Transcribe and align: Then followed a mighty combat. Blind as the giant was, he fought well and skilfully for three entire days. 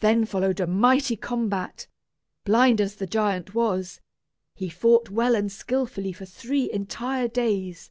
Then 0.00 0.24
followed 0.24 0.58
a 0.58 0.66
mighty 0.66 1.14
combat. 1.14 1.86
Blind 2.44 2.80
as 2.80 2.96
the 2.96 3.06
giant 3.06 3.54
was, 3.54 4.00
he 4.52 4.68
fought 4.68 5.10
well 5.10 5.36
and 5.36 5.52
skilfully 5.52 6.12
for 6.12 6.24
three 6.24 6.68
entire 6.72 7.28
days. 7.28 7.88